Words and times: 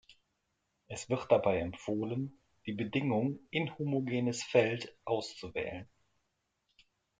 Es 0.87 1.09
wird 1.11 1.31
dabei 1.31 1.59
empfohlen, 1.59 2.39
die 2.65 2.73
Bedingung 2.73 3.37
inhomogenes 3.51 4.41
Feld 4.41 4.97
auszuwählen. 5.05 5.87